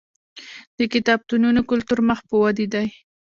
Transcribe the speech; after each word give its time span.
د 0.77 0.79
کتابتونونو 0.93 1.59
کلتور 1.69 1.99
مخ 2.09 2.19
په 2.29 2.35
ودې 2.43 2.65
دی. 2.73 2.87